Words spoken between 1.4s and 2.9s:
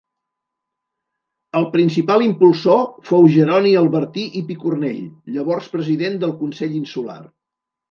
El principal impulsor